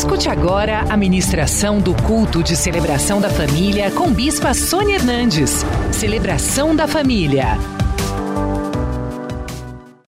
[0.00, 5.50] Escute agora a ministração do culto de celebração da família com Bispa Sônia Hernandes.
[5.92, 7.48] Celebração da família.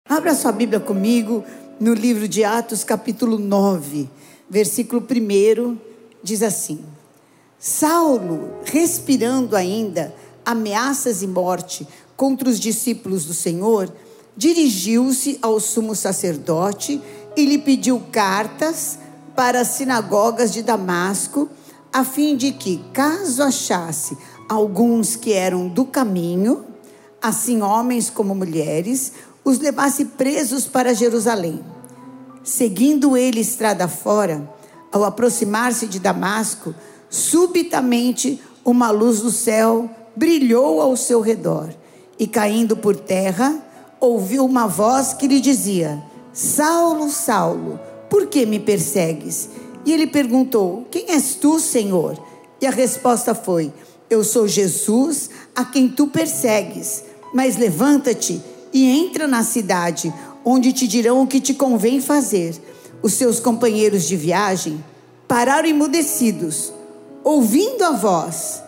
[0.09, 1.45] Abra sua Bíblia comigo
[1.81, 4.09] no livro de Atos, capítulo 9,
[4.49, 5.77] versículo 1,
[6.23, 6.79] diz assim:
[7.59, 10.15] Saulo, respirando ainda
[10.47, 11.85] ameaças e morte
[12.17, 13.93] contra os discípulos do Senhor,
[14.37, 17.03] dirigiu-se ao sumo sacerdote
[17.37, 19.01] e lhe pediu cartas
[19.41, 21.49] para as sinagogas de Damasco,
[21.91, 24.15] a fim de que, caso achasse
[24.47, 26.67] alguns que eram do caminho,
[27.23, 29.13] assim homens como mulheres,
[29.43, 31.65] os levasse presos para Jerusalém.
[32.45, 34.47] Seguindo ele estrada fora,
[34.93, 36.75] ao aproximar-se de Damasco,
[37.09, 41.71] subitamente uma luz do céu brilhou ao seu redor,
[42.19, 43.59] e caindo por terra,
[43.99, 45.99] ouviu uma voz que lhe dizia:
[46.31, 49.49] Saulo, Saulo, por que me persegues?
[49.87, 52.21] E ele perguntou: Quem és tu, Senhor?
[52.61, 53.73] E a resposta foi:
[54.11, 57.05] Eu sou Jesus, a quem tu persegues.
[57.33, 60.13] Mas levanta-te e entra na cidade,
[60.45, 62.61] onde te dirão o que te convém fazer.
[63.03, 64.85] Os seus companheiros de viagem
[65.27, 66.73] pararam emudecidos,
[67.23, 68.63] ouvindo a voz,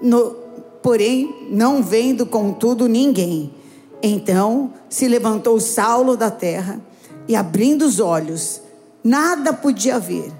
[0.00, 0.36] no,
[0.82, 3.52] porém não vendo contudo ninguém.
[4.02, 6.78] Então se levantou Saulo da terra
[7.26, 8.60] e, abrindo os olhos,
[9.04, 10.32] nada podia ver.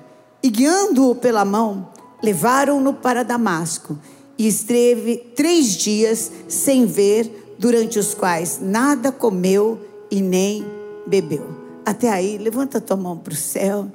[0.43, 1.91] E guiando-o pela mão,
[2.23, 3.99] levaram-no para Damasco.
[4.37, 10.65] E esteve três dias sem ver, durante os quais nada comeu e nem
[11.07, 11.47] bebeu.
[11.87, 13.89] Até aí, levanta tua mão para o céu.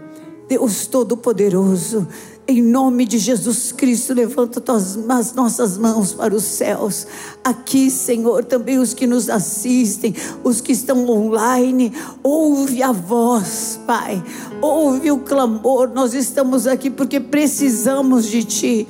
[0.50, 2.08] Deus Todo-Poderoso,
[2.47, 7.05] em nome de Jesus Cristo, levanta as nossas mãos para os céus.
[7.44, 14.23] Aqui, Senhor, também os que nos assistem, os que estão online, ouve a voz, Pai.
[14.59, 15.92] Ouve o clamor.
[15.94, 18.88] Nós estamos aqui porque precisamos de Ti.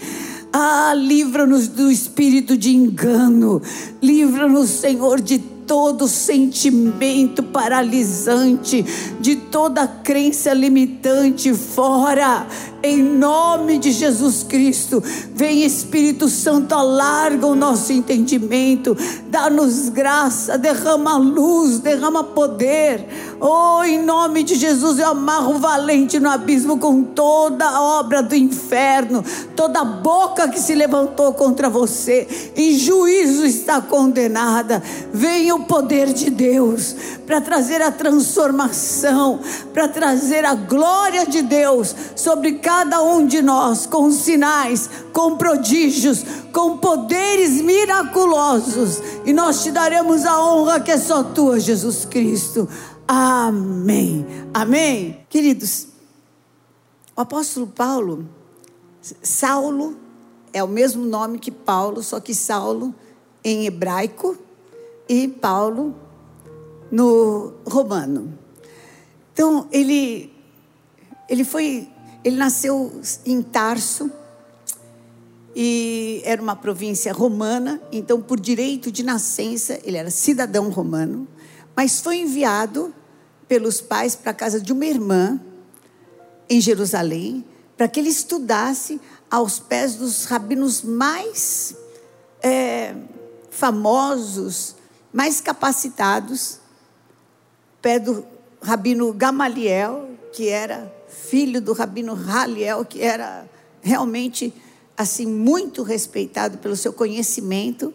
[0.53, 3.61] Ah, livra-nos do espírito de engano.
[4.01, 5.37] Livra-nos, Senhor, de
[5.69, 8.83] todo sentimento paralisante,
[9.19, 12.47] de toda crença limitante fora.
[12.81, 15.03] Em nome de Jesus Cristo,
[15.35, 18.97] vem Espírito Santo, alarga o nosso entendimento,
[19.27, 23.05] dá-nos graça, derrama luz, derrama poder.
[23.41, 28.23] Oh, em nome de Jesus, eu amarro o valente no abismo com toda a obra
[28.23, 29.23] do inferno,
[29.57, 34.81] toda boca que se levantou contra você, em juízo está condenada.
[35.11, 39.39] Venha o poder de Deus para trazer a transformação,
[39.73, 46.23] para trazer a glória de Deus sobre cada um de nós, com sinais, com prodígios,
[46.51, 52.67] com poderes miraculosos, e nós te daremos a honra que é só tua, Jesus Cristo.
[53.07, 54.25] Amém.
[54.53, 55.25] Amém.
[55.29, 55.87] Queridos,
[57.15, 58.27] o apóstolo Paulo,
[59.21, 59.97] Saulo,
[60.53, 62.93] é o mesmo nome que Paulo, só que Saulo
[63.43, 64.37] em hebraico
[65.09, 65.95] e Paulo
[66.91, 68.37] no romano.
[69.33, 70.31] Então, ele,
[71.27, 71.89] ele foi,
[72.23, 74.11] ele nasceu em Tarso,
[75.55, 81.27] e era uma província romana, então, por direito de nascença, ele era cidadão romano,
[81.75, 82.93] mas foi enviado
[83.47, 85.41] pelos pais para a casa de uma irmã
[86.47, 87.43] em Jerusalém,
[87.75, 91.75] para que ele estudasse aos pés dos rabinos mais
[92.41, 92.95] é,
[93.49, 94.75] famosos,
[95.11, 96.59] mais capacitados
[97.81, 98.25] pé do
[98.61, 103.47] rabino Gamaliel, que era filho do rabino Haliel, que era
[103.81, 104.53] realmente
[104.97, 107.93] assim muito respeitado pelo seu conhecimento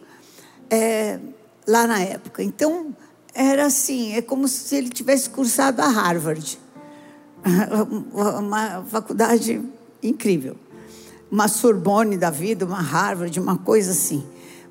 [0.70, 1.18] é,
[1.66, 2.42] lá na época.
[2.42, 2.96] Então
[3.34, 6.58] era assim, é como se ele tivesse cursado a Harvard,
[8.38, 9.60] uma faculdade
[10.02, 10.56] incrível,
[11.30, 14.24] uma Sorbonne da vida, uma Harvard, uma coisa assim,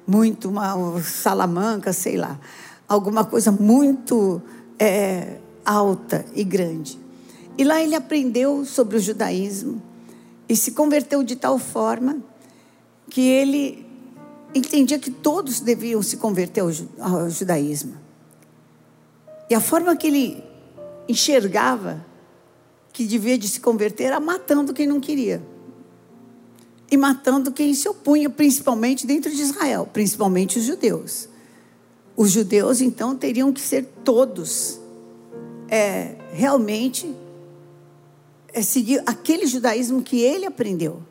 [0.05, 2.39] muito uma Salamanca, sei lá,
[2.87, 4.41] alguma coisa muito
[4.77, 6.99] é, alta e grande.
[7.57, 9.81] E lá ele aprendeu sobre o judaísmo
[10.49, 12.17] e se converteu de tal forma
[13.09, 13.85] que ele
[14.55, 17.95] entendia que todos deviam se converter ao, ao judaísmo.
[19.49, 20.43] E a forma que ele
[21.07, 22.03] enxergava
[22.91, 25.41] que devia de se converter era matando quem não queria.
[26.91, 31.27] E matando quem se opunha, principalmente dentro de Israel, principalmente os judeus.
[32.15, 34.79] Os judeus, então, teriam que ser todos
[35.67, 37.11] é, realmente
[38.53, 41.01] é, seguir aquele judaísmo que ele aprendeu,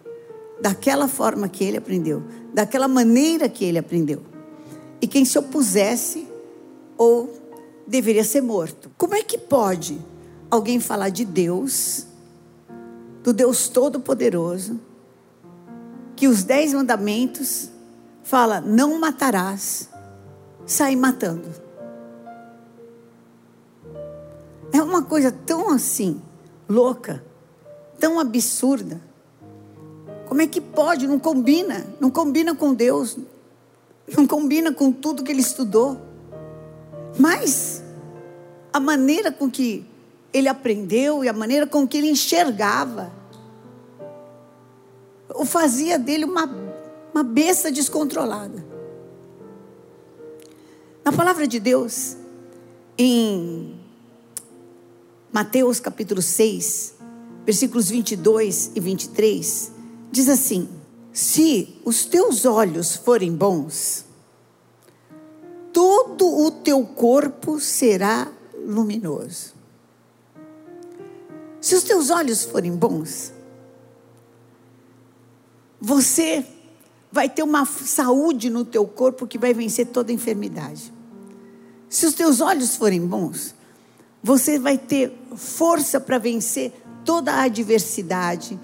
[0.60, 2.22] daquela forma que ele aprendeu,
[2.54, 4.22] daquela maneira que ele aprendeu.
[5.00, 6.28] E quem se opusesse
[6.96, 7.28] ou
[7.86, 8.90] deveria ser morto.
[8.96, 9.98] Como é que pode
[10.48, 12.06] alguém falar de Deus,
[13.24, 14.78] do Deus Todo-Poderoso,
[16.22, 17.68] que os dez mandamentos
[18.22, 19.88] fala não matarás,
[20.64, 21.48] sai matando.
[24.72, 26.22] É uma coisa tão assim,
[26.68, 27.24] louca,
[27.98, 29.00] tão absurda.
[30.28, 31.08] Como é que pode?
[31.08, 33.18] Não combina, não combina com Deus,
[34.16, 36.00] não combina com tudo que ele estudou.
[37.18, 37.82] Mas
[38.72, 39.84] a maneira com que
[40.32, 43.10] ele aprendeu e a maneira com que ele enxergava
[45.34, 46.48] o fazia dele uma,
[47.12, 48.64] uma besta descontrolada.
[51.04, 52.16] Na palavra de Deus,
[52.96, 53.74] em
[55.32, 56.94] Mateus capítulo 6,
[57.44, 59.72] versículos 22 e 23,
[60.10, 60.68] diz assim:
[61.12, 64.04] Se os teus olhos forem bons,
[65.72, 68.30] todo o teu corpo será
[68.64, 69.54] luminoso.
[71.60, 73.32] Se os teus olhos forem bons,
[75.84, 76.46] você
[77.10, 80.94] vai ter uma saúde no teu corpo que vai vencer toda enfermidade.
[81.88, 83.52] Se os teus olhos forem bons,
[84.22, 86.72] você vai ter força para vencer
[87.04, 88.58] toda a adversidade,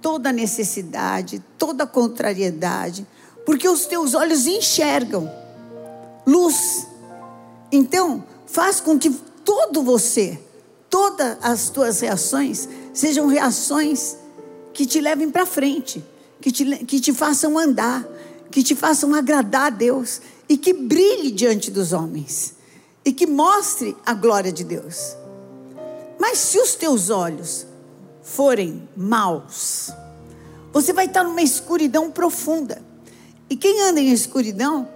[0.00, 3.04] toda a necessidade, toda a contrariedade,
[3.44, 5.28] porque os teus olhos enxergam
[6.24, 6.86] luz.
[7.72, 9.10] Então, faz com que
[9.44, 10.40] todo você,
[10.88, 14.16] todas as tuas reações, sejam reações
[14.72, 16.04] que te levem para frente,
[16.40, 18.06] que te, que te façam andar,
[18.50, 22.54] que te façam agradar a Deus e que brilhe diante dos homens
[23.04, 25.16] e que mostre a glória de Deus.
[26.18, 27.66] Mas se os teus olhos
[28.22, 29.90] forem maus,
[30.72, 32.82] você vai estar numa escuridão profunda.
[33.48, 34.88] E quem anda em escuridão,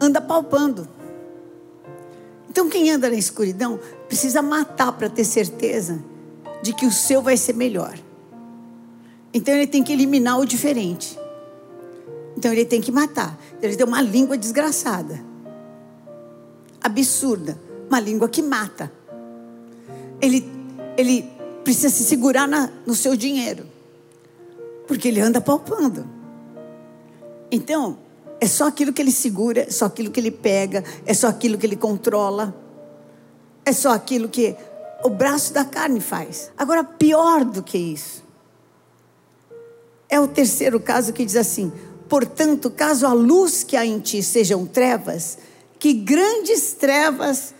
[0.00, 0.88] anda palpando.
[2.48, 6.02] Então, quem anda na escuridão precisa matar para ter certeza
[6.62, 7.96] de que o seu vai ser melhor.
[9.32, 11.18] Então, ele tem que eliminar o diferente.
[12.36, 13.38] Então, ele tem que matar.
[13.56, 15.22] Então, ele tem uma língua desgraçada,
[16.80, 18.90] absurda, uma língua que mata.
[20.20, 20.50] Ele,
[20.96, 21.30] ele
[21.62, 23.66] precisa se segurar na, no seu dinheiro,
[24.86, 26.06] porque ele anda palpando.
[27.50, 27.98] Então,
[28.40, 31.58] é só aquilo que ele segura, é só aquilo que ele pega, é só aquilo
[31.58, 32.54] que ele controla,
[33.64, 34.56] é só aquilo que
[35.04, 36.50] o braço da carne faz.
[36.56, 38.24] Agora, pior do que isso,
[40.10, 41.72] é o terceiro caso que diz assim:
[42.08, 45.38] portanto, caso a luz que há em ti sejam trevas,
[45.78, 47.54] que grandes trevas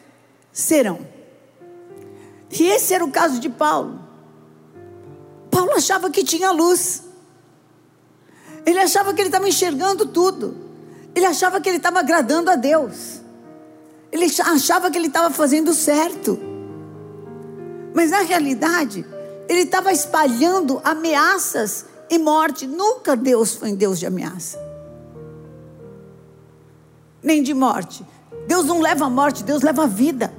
[0.52, 0.99] serão.
[2.50, 4.00] E esse era o caso de Paulo.
[5.50, 7.05] Paulo achava que tinha luz.
[8.67, 10.56] Ele achava que ele estava enxergando tudo.
[11.14, 13.20] Ele achava que ele estava agradando a Deus.
[14.11, 16.38] Ele achava que ele estava fazendo certo.
[17.94, 19.06] Mas na realidade,
[19.49, 22.67] ele estava espalhando ameaças e morte.
[22.67, 24.59] Nunca Deus foi um Deus de ameaça.
[27.23, 28.05] Nem de morte.
[28.47, 30.33] Deus não leva a morte, Deus leva a vida.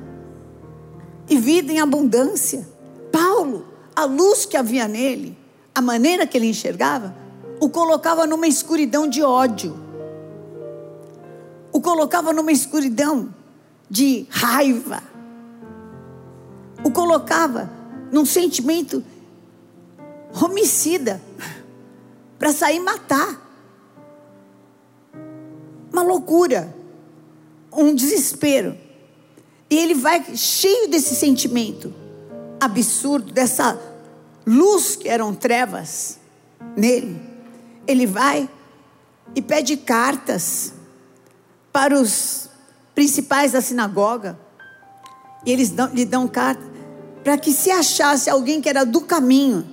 [1.29, 2.67] E vida em abundância.
[3.11, 3.65] Paulo,
[3.95, 5.37] a luz que havia nele,
[5.73, 7.15] a maneira que ele enxergava,
[7.59, 9.91] o colocava numa escuridão de ódio
[11.71, 13.33] o colocava numa escuridão
[13.89, 15.01] de raiva,
[16.83, 17.69] o colocava
[18.11, 19.03] num sentimento
[20.33, 21.21] homicida
[22.41, 23.39] para sair matar.
[25.93, 26.75] Uma loucura,
[27.71, 28.75] um desespero.
[29.69, 31.93] E ele vai cheio desse sentimento
[32.59, 33.79] absurdo, dessa
[34.43, 36.17] luz que eram trevas
[36.75, 37.21] nele.
[37.85, 38.49] Ele vai
[39.35, 40.73] e pede cartas
[41.71, 42.49] para os
[42.95, 44.35] principais da sinagoga.
[45.45, 46.63] E eles dão, lhe dão carta
[47.23, 49.70] para que se achasse alguém que era do caminho,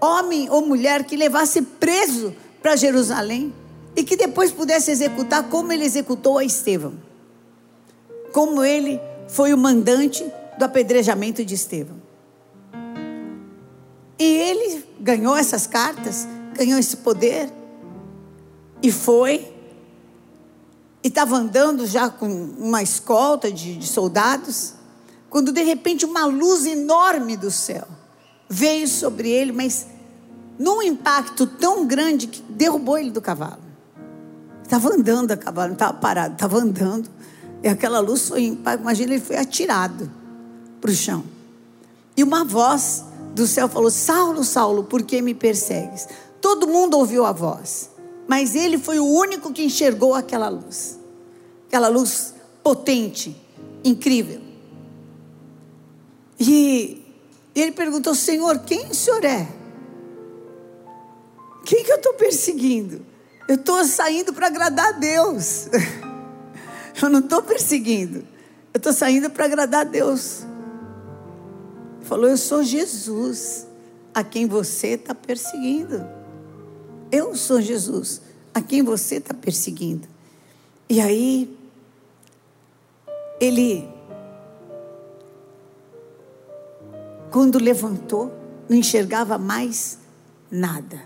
[0.00, 3.52] homem ou mulher que levasse preso para Jerusalém
[3.96, 6.94] e que depois pudesse executar como ele executou a Estevão.
[8.32, 10.24] Como ele foi o mandante
[10.58, 11.96] do apedrejamento de Estevão.
[14.18, 17.50] E ele ganhou essas cartas, ganhou esse poder
[18.82, 19.52] e foi
[21.02, 24.74] e estava andando já com uma escolta de, de soldados,
[25.30, 27.86] quando de repente uma luz enorme do céu
[28.48, 29.86] veio sobre ele, mas
[30.58, 33.62] num impacto tão grande que derrubou ele do cavalo.
[34.62, 37.08] Estava andando a cavalo, não estava parado, estava andando.
[37.62, 40.10] E aquela luz foi, imagina, ele foi atirado
[40.80, 41.24] para o chão.
[42.16, 46.06] E uma voz do céu falou: Saulo, Saulo, por que me persegues?
[46.40, 47.90] Todo mundo ouviu a voz
[48.28, 50.98] mas ele foi o único que enxergou aquela luz.
[51.66, 53.34] Aquela luz potente,
[53.82, 54.42] incrível.
[56.38, 57.07] E
[57.60, 59.48] ele perguntou: Senhor, quem o senhor é?
[61.64, 63.04] Quem que eu estou perseguindo?
[63.48, 65.68] Eu estou saindo para agradar a Deus.
[67.00, 68.26] Eu não estou perseguindo.
[68.74, 70.44] Eu estou saindo para agradar a Deus.
[72.02, 73.66] Falou, eu sou Jesus,
[74.14, 76.04] a quem você está perseguindo.
[77.12, 78.20] Eu sou Jesus,
[78.52, 80.08] a quem você está perseguindo.
[80.88, 81.56] E aí,
[83.40, 83.88] ele,
[87.30, 88.32] quando levantou,
[88.68, 89.98] não enxergava mais
[90.50, 91.00] nada.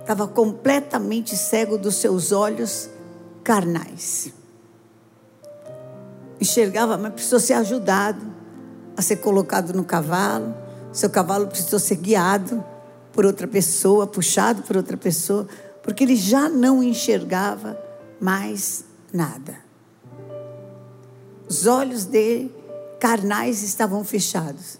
[0.00, 2.88] Estava completamente cego dos seus olhos
[3.44, 4.32] carnais.
[6.40, 8.24] Enxergava, mas precisou ser ajudado
[8.96, 10.54] a ser colocado no cavalo.
[10.92, 12.64] Seu cavalo precisou ser guiado
[13.12, 15.46] por outra pessoa, puxado por outra pessoa,
[15.82, 17.78] porque ele já não enxergava
[18.20, 19.58] mais nada.
[21.48, 22.54] Os olhos dele
[22.98, 24.78] carnais estavam fechados.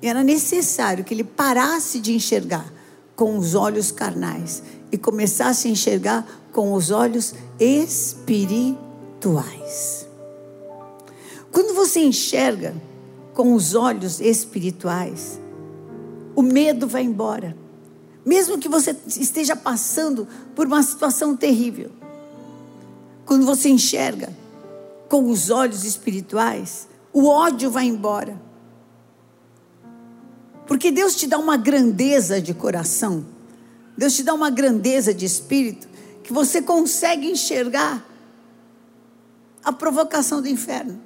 [0.00, 2.72] E era necessário que ele parasse de enxergar
[3.14, 4.62] com os olhos carnais
[4.92, 8.76] e começasse a enxergar com os olhos espirituais.
[11.50, 12.74] Quando você enxerga
[13.32, 15.40] com os olhos espirituais,
[16.34, 17.56] o medo vai embora.
[18.24, 21.90] Mesmo que você esteja passando por uma situação terrível,
[23.24, 24.36] quando você enxerga
[25.08, 28.45] com os olhos espirituais, o ódio vai embora.
[30.66, 33.24] Porque Deus te dá uma grandeza de coração,
[33.96, 35.88] Deus te dá uma grandeza de espírito,
[36.22, 38.04] que você consegue enxergar
[39.64, 41.00] a provocação do inferno.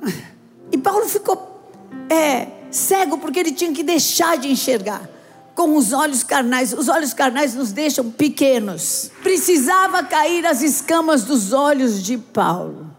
[0.72, 1.68] E Paulo ficou
[2.08, 5.08] é, cego porque ele tinha que deixar de enxergar
[5.54, 6.72] com os olhos carnais.
[6.72, 9.10] Os olhos carnais nos deixam pequenos.
[9.22, 12.90] Precisava cair as escamas dos olhos de Paulo.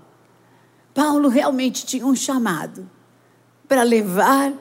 [0.93, 2.89] Paulo realmente tinha um chamado
[3.67, 4.51] para levar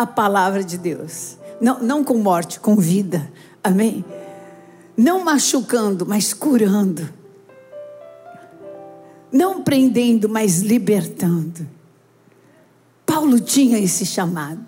[0.00, 1.36] a palavra de Deus.
[1.60, 3.30] Não, não com morte, com vida.
[3.62, 4.02] Amém?
[4.96, 7.06] Não machucando, mas curando.
[9.30, 11.68] Não prendendo, mas libertando.
[13.04, 14.64] Paulo tinha esse chamado.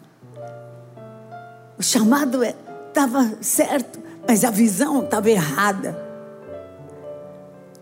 [1.78, 3.98] O chamado estava é, certo,
[4.28, 5.98] mas a visão estava errada.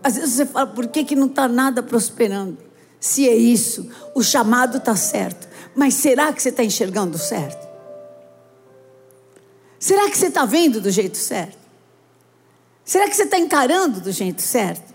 [0.01, 2.57] Às vezes você fala, por que, que não está nada prosperando?
[2.97, 5.50] Se é isso, o chamado está certo.
[5.75, 7.67] Mas será que você está enxergando certo?
[9.79, 11.57] Será que você está vendo do jeito certo?
[12.83, 14.93] Será que você está encarando do jeito certo?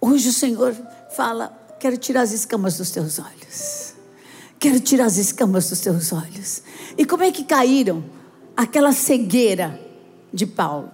[0.00, 0.74] Hoje o Senhor
[1.14, 3.94] fala: quero tirar as escamas dos teus olhos.
[4.58, 6.62] Quero tirar as escamas dos teus olhos.
[6.96, 8.04] E como é que caíram
[8.56, 9.78] aquela cegueira
[10.32, 10.90] de Paulo?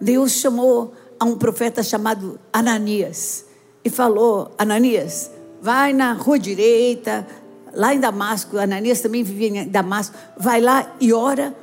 [0.00, 3.44] Deus chamou a um profeta chamado Ananias
[3.84, 7.26] e falou: Ananias, vai na rua direita,
[7.72, 11.54] lá em Damasco, Ananias também vivia em Damasco, vai lá e ora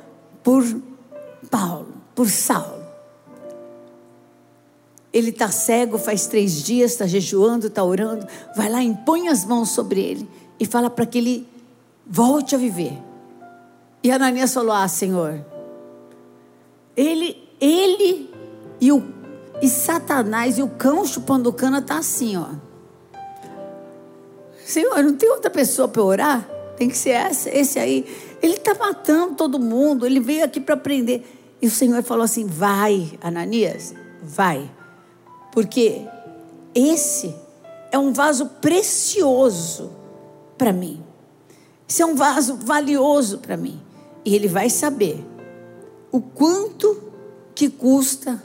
[0.42, 0.64] por
[1.50, 2.78] Paulo, por Saulo.
[5.12, 8.26] Ele está cego faz três dias, está jejuando, está orando.
[8.54, 10.28] Vai lá, impõe as mãos sobre ele
[10.60, 11.48] e fala para que ele
[12.06, 12.92] volte a viver.
[14.02, 15.44] E Ananias falou: Ah, Senhor,
[16.94, 18.30] ele, ele
[18.80, 19.02] e o
[19.60, 22.67] e Satanás e o cão chupando cana tá assim, ó.
[24.68, 26.50] Senhor, não tem outra pessoa para orar?
[26.76, 28.04] Tem que ser esse, esse aí.
[28.42, 31.24] Ele está matando todo mundo, ele veio aqui para aprender.
[31.60, 34.70] E o Senhor falou assim: vai, Ananias, vai.
[35.52, 36.02] Porque
[36.74, 37.34] esse
[37.90, 39.90] é um vaso precioso
[40.58, 41.02] para mim.
[41.88, 43.80] Esse é um vaso valioso para mim.
[44.22, 45.24] E ele vai saber
[46.12, 47.04] o quanto
[47.54, 48.38] que custa,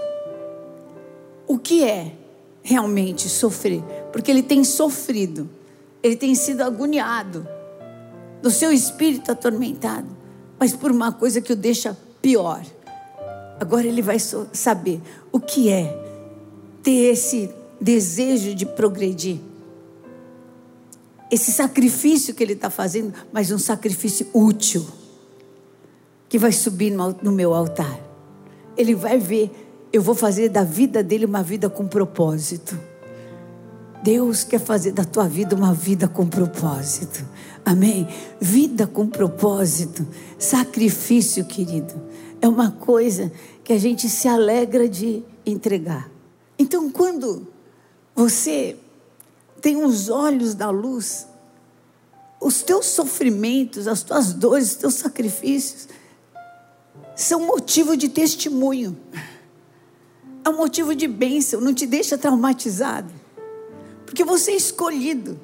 [1.46, 2.14] o que é
[2.62, 3.84] realmente sofrer.
[4.14, 5.50] Porque ele tem sofrido
[6.04, 7.48] ele tem sido agoniado,
[8.42, 10.08] do seu espírito atormentado,
[10.60, 12.62] mas por uma coisa que o deixa pior.
[13.58, 15.98] Agora ele vai saber o que é
[16.84, 19.40] ter esse desejo de progredir.
[21.32, 24.86] Esse sacrifício que ele está fazendo, mas um sacrifício útil,
[26.28, 27.98] que vai subir no, no meu altar.
[28.76, 29.50] Ele vai ver,
[29.94, 32.78] eu vou fazer da vida dele uma vida com propósito.
[34.04, 37.26] Deus quer fazer da tua vida uma vida com propósito.
[37.64, 38.06] Amém?
[38.40, 40.06] Vida com propósito.
[40.38, 41.94] Sacrifício, querido.
[42.42, 43.32] É uma coisa
[43.64, 46.12] que a gente se alegra de entregar.
[46.60, 47.48] Então, quando
[48.14, 48.76] você
[49.62, 51.26] tem os olhos da luz,
[52.42, 55.88] os teus sofrimentos, as tuas dores, os teus sacrifícios,
[57.16, 58.98] são motivo de testemunho.
[60.44, 63.23] É um motivo de bênção, não te deixa traumatizado.
[64.14, 65.40] Porque você é escolhido.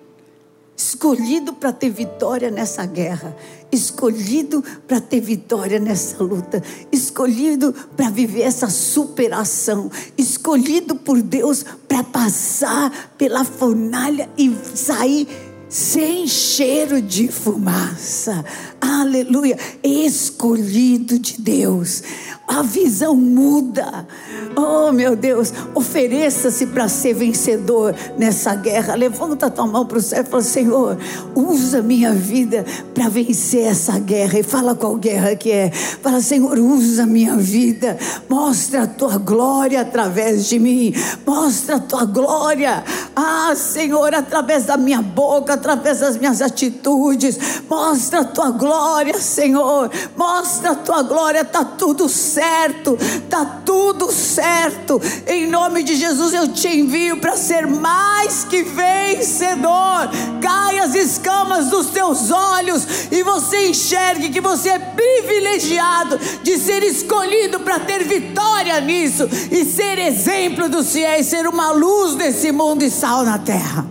[0.77, 3.35] escolhido para ter vitória nessa guerra,
[3.71, 12.03] escolhido para ter vitória nessa luta, escolhido para viver essa superação, escolhido por Deus para
[12.03, 15.27] passar pela fornalha e sair
[15.67, 18.45] sem cheiro de fumaça.
[18.79, 22.03] Aleluia, escolhido de Deus
[22.49, 24.07] a visão muda.
[24.55, 28.95] Oh, meu Deus, ofereça-se para ser vencedor nessa guerra.
[28.95, 30.97] Levanta a tua mão para o céu e fala: Senhor,
[31.35, 32.65] usa minha vida
[32.95, 34.39] para vencer essa guerra.
[34.39, 35.69] E fala qual guerra que é.
[35.69, 37.95] Fala, Senhor, usa minha vida.
[38.27, 40.91] Mostra a tua glória através de mim.
[41.27, 42.83] Mostra a tua glória.
[43.15, 47.37] Ah, Senhor, através da minha boca, através das minhas atitudes.
[47.69, 49.91] Mostra a tua glória, Senhor.
[50.17, 51.41] Mostra a tua glória.
[51.41, 55.01] Está tudo certo certo, está tudo certo.
[55.27, 60.09] Em nome de Jesus eu te envio para ser mais que vencedor.
[60.41, 66.81] Cai as escamas dos teus olhos e você enxergue que você é privilegiado de ser
[66.83, 72.83] escolhido para ter vitória nisso e ser exemplo dos fiéis, ser uma luz desse mundo
[72.83, 73.85] e sal na terra.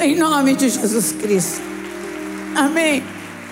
[0.00, 1.60] Em nome de Jesus Cristo.
[2.54, 3.04] Amém.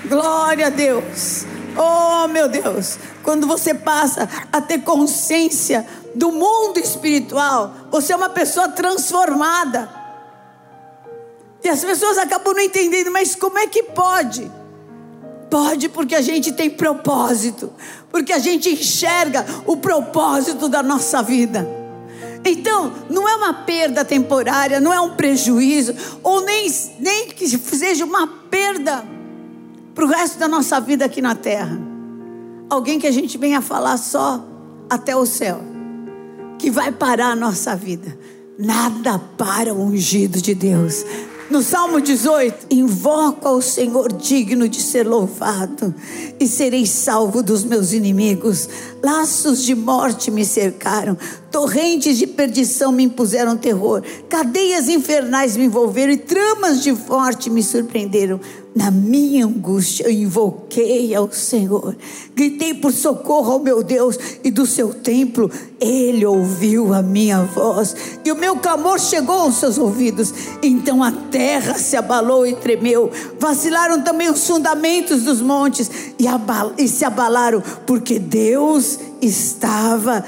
[0.08, 1.53] Glória a Deus.
[1.76, 8.28] Oh, meu Deus quando você passa a ter consciência do mundo espiritual, você é uma
[8.28, 9.90] pessoa transformada.
[11.64, 14.48] E as pessoas acabam não entendendo, mas como é que pode?
[15.50, 17.72] Pode porque a gente tem propósito,
[18.10, 21.66] porque a gente enxerga o propósito da nossa vida.
[22.44, 28.04] Então, não é uma perda temporária, não é um prejuízo, ou nem, nem que seja
[28.04, 29.13] uma perda
[30.04, 31.80] para o resto da nossa vida aqui na terra
[32.68, 34.44] alguém que a gente venha falar só
[34.90, 35.60] até o céu,
[36.58, 38.18] que vai parar a nossa vida.
[38.58, 41.04] Nada para o ungido de Deus.
[41.50, 45.94] No Salmo 18, invoco ao Senhor digno de ser louvado,
[46.40, 48.68] e serei salvo dos meus inimigos.
[49.02, 51.16] Laços de morte me cercaram,
[51.50, 57.62] torrentes de perdição me impuseram terror, cadeias infernais me envolveram e tramas de morte me
[57.62, 58.40] surpreenderam.
[58.74, 61.96] Na minha angústia eu invoquei ao Senhor,
[62.34, 65.48] gritei por socorro ao meu Deus e do seu templo
[65.80, 67.94] ele ouviu a minha voz.
[68.24, 70.34] E o meu clamor chegou aos seus ouvidos.
[70.60, 76.26] Então a terra se abalou e tremeu, vacilaram também os fundamentos dos montes e,
[76.76, 80.24] e se abalaram, porque Deus estava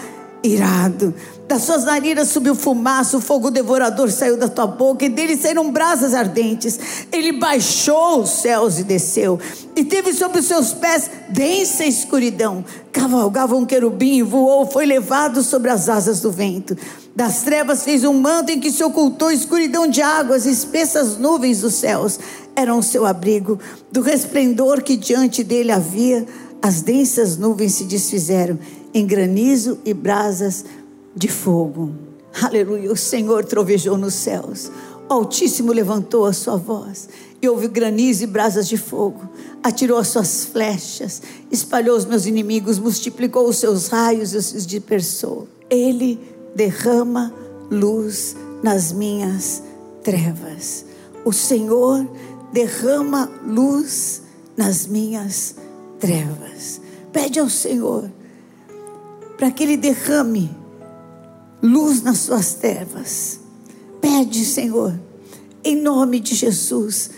[0.46, 1.14] irado.
[1.48, 5.70] Das suas narinas subiu fumaça, o fogo devorador saiu da tua boca, e dele saíram
[5.70, 6.78] brasas ardentes.
[7.12, 9.38] Ele baixou os céus e desceu,
[9.76, 12.64] e teve sobre os seus pés densa escuridão.
[12.92, 16.76] Cavalgava um querubim, voou, foi levado sobre as asas do vento.
[17.14, 21.74] Das trevas fez um manto em que se ocultou escuridão de águas, espessas nuvens dos
[21.74, 22.18] céus
[22.56, 23.58] eram o seu abrigo.
[23.92, 26.26] Do resplendor que diante dele havia,
[26.62, 28.58] as densas nuvens se desfizeram
[28.96, 30.64] em granizo e brasas
[31.14, 31.92] de fogo.
[32.42, 32.90] Aleluia.
[32.90, 34.72] O Senhor trovejou nos céus.
[35.06, 37.06] O Altíssimo levantou a sua voz
[37.42, 39.28] e houve granizo e brasas de fogo.
[39.62, 41.20] Atirou as suas flechas,
[41.52, 45.46] espalhou os meus inimigos, multiplicou os seus raios e os dispersou.
[45.68, 46.18] Ele
[46.54, 47.34] derrama
[47.70, 49.62] luz nas minhas
[50.02, 50.86] trevas.
[51.22, 52.08] O Senhor
[52.50, 54.22] derrama luz
[54.56, 55.54] nas minhas
[56.00, 56.80] trevas.
[57.12, 58.10] Pede ao Senhor
[59.36, 60.50] para que Ele derrame
[61.62, 63.40] luz nas suas trevas.
[64.00, 64.98] Pede, Senhor,
[65.64, 67.10] em nome de Jesus.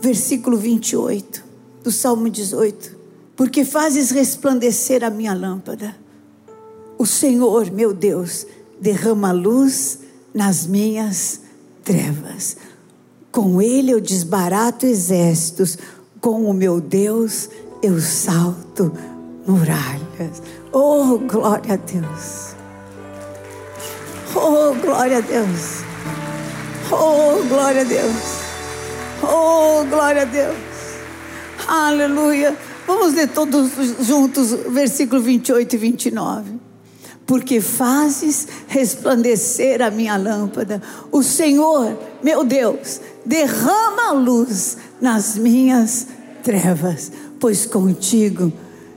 [0.00, 1.44] Versículo 28
[1.82, 2.96] do Salmo 18.
[3.34, 5.96] Porque fazes resplandecer a minha lâmpada.
[6.98, 8.46] O Senhor, meu Deus,
[8.80, 9.98] derrama luz
[10.32, 11.40] nas minhas
[11.84, 12.56] trevas.
[13.30, 15.76] Com ele eu desbarato exércitos,
[16.20, 17.50] com o meu Deus
[17.82, 18.92] eu salto
[20.72, 22.54] Oh, glória a Deus.
[24.34, 25.84] Oh, glória a Deus.
[26.90, 28.14] Oh, glória a Deus.
[29.22, 30.56] Oh, glória a Deus.
[31.66, 32.56] Aleluia.
[32.86, 33.72] Vamos ler todos
[34.06, 36.60] juntos, versículo 28 e 29.
[37.26, 40.80] Porque fazes resplandecer a minha lâmpada.
[41.10, 46.06] O Senhor, meu Deus, derrama a luz nas minhas
[46.44, 48.52] trevas, pois contigo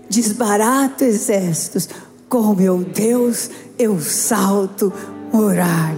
[0.10, 1.88] desbarato exércitos.
[2.28, 4.92] Com meu Deus eu salto
[5.32, 5.96] orar.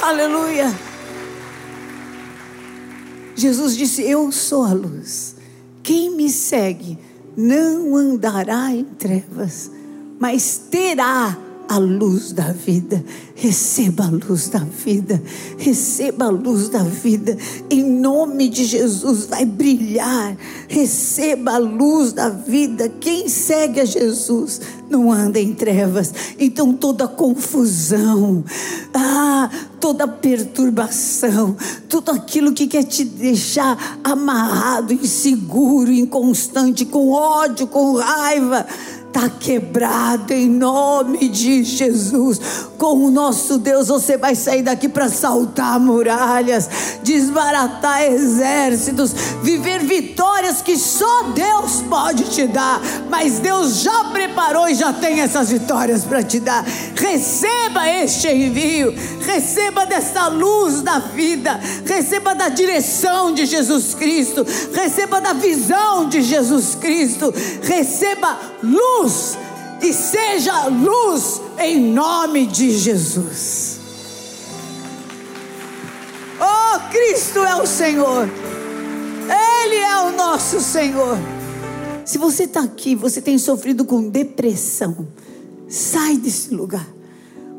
[0.00, 0.72] Aleluia.
[3.34, 5.36] Jesus disse: Eu sou a luz.
[5.82, 6.98] Quem me segue
[7.36, 9.70] não andará em trevas,
[10.18, 11.36] mas terá
[11.72, 13.02] a luz da vida.
[13.34, 15.22] Receba a luz da vida.
[15.56, 17.34] Receba a luz da vida.
[17.70, 20.36] Em nome de Jesus vai brilhar.
[20.68, 22.90] Receba a luz da vida.
[23.00, 26.12] Quem segue a Jesus não anda em trevas.
[26.38, 28.44] Então toda confusão,
[28.92, 29.48] ah,
[29.80, 31.56] toda perturbação,
[31.88, 38.66] tudo aquilo que quer te deixar amarrado, inseguro, inconstante, com ódio, com raiva,
[39.12, 42.40] está quebrado em nome de Jesus.
[42.78, 46.68] Com o nosso Deus, você vai sair daqui para saltar muralhas,
[47.02, 52.80] desbaratar exércitos, viver vitórias que só Deus pode te dar.
[53.10, 56.64] Mas Deus já preparou e já tem essas vitórias para te dar.
[56.96, 65.20] Receba este envio, receba dessa luz da vida, receba da direção de Jesus Cristo, receba
[65.20, 69.36] da visão de Jesus Cristo, receba luz luz
[69.82, 73.80] e seja luz em nome de Jesus.
[76.40, 78.28] Oh, Cristo é o Senhor,
[79.64, 81.18] Ele é o nosso Senhor.
[82.04, 85.06] Se você está aqui, você tem sofrido com depressão,
[85.68, 86.86] sai desse lugar.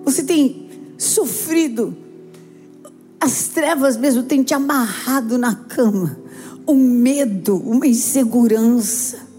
[0.05, 1.95] Você tem sofrido,
[3.19, 6.17] as trevas mesmo têm te amarrado na cama,
[6.67, 9.32] um medo, uma insegurança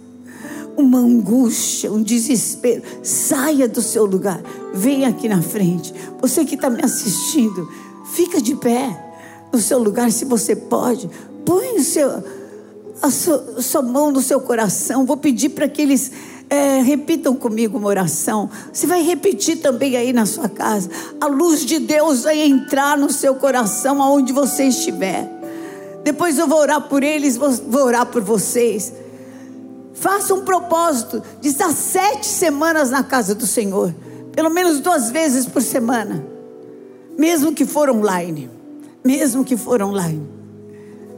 [0.76, 4.40] uma angústia, um desespero, saia do seu lugar,
[4.72, 5.94] venha aqui na frente.
[6.20, 7.68] Você que está me assistindo,
[8.12, 9.00] fica de pé
[9.52, 11.08] no seu lugar, se você pode.
[11.44, 12.22] Põe o seu,
[13.00, 15.04] a sua, a sua mão no seu coração.
[15.04, 16.10] Vou pedir para que eles
[16.50, 18.50] é, repitam comigo uma oração.
[18.72, 20.90] Você vai repetir também aí na sua casa.
[21.20, 25.30] A luz de Deus vai entrar no seu coração, aonde você estiver.
[26.02, 28.92] Depois eu vou orar por eles, vou, vou orar por vocês.
[29.94, 33.94] Faça um propósito de estar sete semanas na casa do Senhor,
[34.33, 36.24] pelo menos duas vezes por semana,
[37.16, 38.50] mesmo que for online,
[39.04, 40.28] mesmo que for online.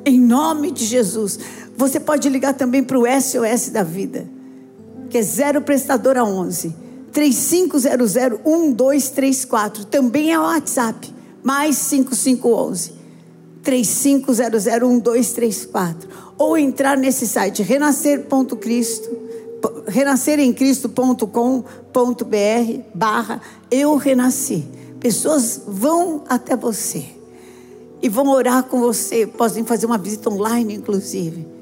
[0.05, 1.39] Em nome de Jesus,
[1.77, 4.27] você pode ligar também para o SOS da vida,
[5.09, 6.75] que é zero prestadora 11
[7.13, 9.87] 3500 1234.
[9.87, 11.13] Também é o WhatsApp,
[11.43, 12.96] mais 5511
[13.67, 19.09] 3500 1234 ou entrar nesse site renascer.cristo,
[19.89, 24.65] renasceremcristo.com.br barra eu renasci.
[25.01, 27.07] Pessoas vão até você
[28.01, 31.56] e vão orar com você, podem fazer uma visita online inclusive.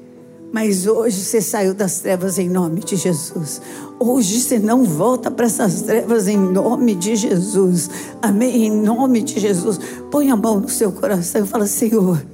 [0.55, 3.61] Mas hoje você saiu das trevas em nome de Jesus.
[3.99, 7.89] Hoje você não volta para essas trevas em nome de Jesus.
[8.21, 8.67] Amém?
[8.67, 9.77] Em nome de Jesus.
[10.09, 12.25] Põe a mão no seu coração e fala: Senhor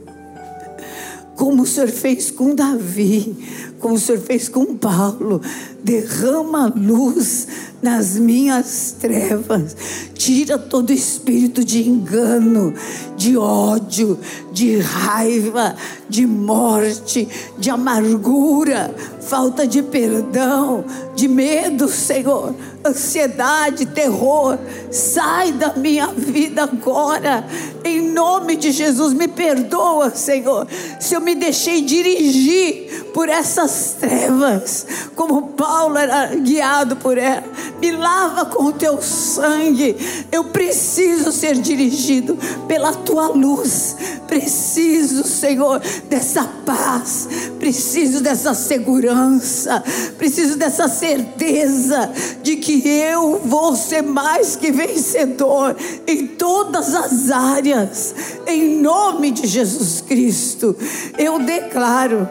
[1.36, 3.36] como o Senhor fez com Davi,
[3.80, 5.42] como o Senhor fez com Paulo.
[5.84, 7.48] Derrama luz
[7.82, 9.76] nas minhas trevas.
[10.14, 12.74] Tira todo espírito de engano,
[13.18, 14.20] de ódio,
[14.52, 15.76] de raiva,
[16.08, 22.54] de morte, de amargura, falta de perdão, de medo, Senhor,
[22.86, 24.60] ansiedade, terror.
[24.92, 27.44] Sai da minha vida agora,
[27.84, 29.14] em nome de Jesus.
[29.14, 30.68] Me perdoa, Senhor,
[31.00, 37.44] se eu me deixei dirigir por essas trevas, como Paulo era guiado por ela.
[37.80, 39.96] Me lava com o teu sangue.
[40.32, 43.96] Eu preciso ser dirigido pela tua luz.
[44.28, 47.28] Preciso, Senhor, dessa paz.
[47.60, 49.84] Preciso dessa segurança.
[50.18, 52.12] Preciso dessa certeza
[52.44, 58.14] de que eu vou ser mais que vencedor em todas as áreas.
[58.46, 60.76] Em nome de Jesus Cristo,
[61.18, 62.28] eu declaro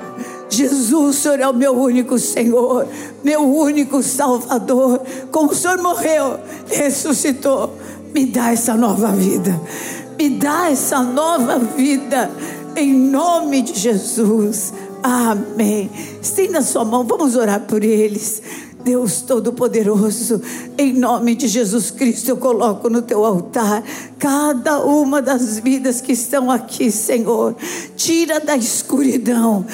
[0.51, 2.87] Jesus, o Senhor é o meu único Senhor,
[3.23, 5.01] meu único Salvador.
[5.31, 7.75] Como o Senhor morreu, ressuscitou,
[8.15, 9.61] me dá essa nova vida,
[10.19, 12.31] me dá essa nova vida,
[12.77, 14.73] em nome de Jesus.
[15.03, 15.91] Amém.
[16.21, 18.43] Estenda sua mão, vamos orar por eles.
[18.83, 20.41] Deus Todo-Poderoso,
[20.79, 23.83] em nome de Jesus Cristo, eu coloco no teu altar
[24.19, 27.55] cada uma das vidas que estão aqui, Senhor.
[27.95, 29.67] Tira da escuridão,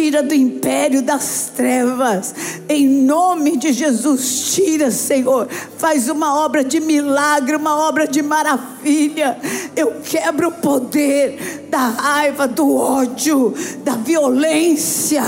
[0.00, 2.34] tira do império das trevas,
[2.70, 9.36] em nome de Jesus, tira, Senhor, faz uma obra de milagre, uma obra de maravilha.
[9.76, 13.52] Eu quebro o poder da raiva, do ódio,
[13.84, 15.22] da violência.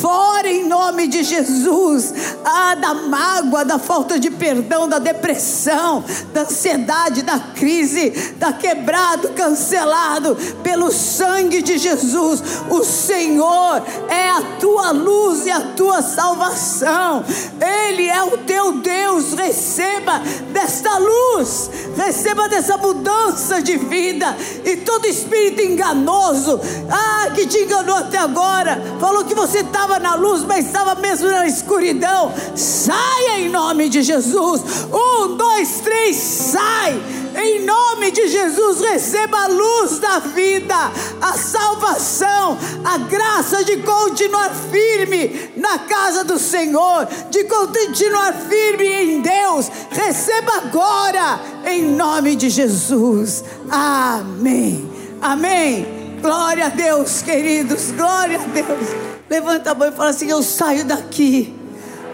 [0.00, 2.12] Fora em nome de Jesus.
[2.44, 9.30] Ah, da mágoa, da falta de perdão, da depressão, da ansiedade, da crise, da quebrado,
[9.30, 12.42] cancelado pelo sangue de Jesus.
[12.70, 17.24] O Senhor é a tua luz e a tua salvação.
[17.60, 19.32] Ele é o teu Deus.
[19.34, 20.20] Receba
[20.52, 27.96] desta luz, receba dessa mudança de vida e todo espírito enganoso, ah, que te enganou
[27.96, 32.32] até agora, falou que você estava na luz, mas estava mesmo na escuridão.
[32.56, 34.62] Saia em nome de Jesus.
[34.92, 37.00] Um, dois, três, sai
[37.38, 40.74] em nome de Jesus, receba a luz da vida,
[41.20, 49.20] a salvação, a graça de continuar firme na casa do Senhor, de continuar firme em
[49.20, 49.70] Deus.
[49.90, 53.44] Receba agora, em nome de Jesus.
[53.68, 54.90] Amém.
[55.20, 55.86] Amém.
[56.22, 57.90] Glória a Deus, queridos.
[57.92, 59.15] Glória a Deus.
[59.28, 61.54] Levanta a mão e fala assim: Eu saio daqui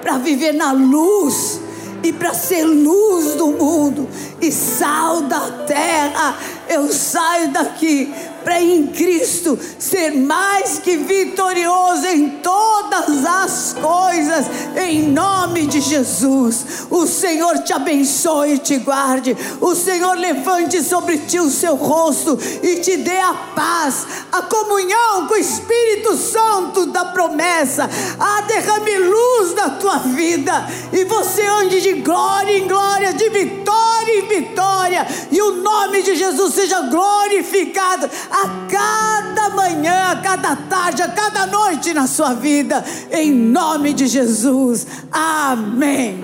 [0.01, 1.61] para viver na luz
[2.03, 4.09] e para ser luz do mundo
[4.40, 6.37] e sal da terra.
[6.73, 8.11] Eu saio daqui
[8.43, 16.87] para em Cristo ser mais que vitorioso em todas as coisas, em nome de Jesus.
[16.91, 19.37] O Senhor te abençoe e te guarde.
[19.61, 25.27] O Senhor levante sobre ti o seu rosto e te dê a paz, a comunhão
[25.27, 27.89] com o Espírito Santo da promessa.
[28.19, 33.83] Ah, derrame luz na tua vida e você ande de glória em glória, de vitória
[34.11, 41.03] em vitória, e o nome de Jesus seja glorificado a cada manhã, a cada tarde,
[41.03, 44.87] a cada noite na sua vida, em nome de Jesus.
[45.11, 46.22] Amém.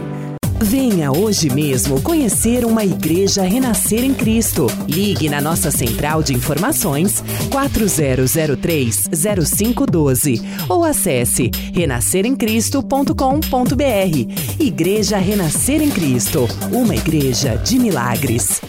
[0.61, 4.68] Venha hoje mesmo conhecer uma igreja renascer em Cristo.
[4.87, 7.20] Ligue na nossa central de informações
[7.51, 14.61] 4003-0512 ou acesse renasceremcristo.com.br.
[14.61, 18.61] Igreja Renascer em Cristo, uma igreja de milagres.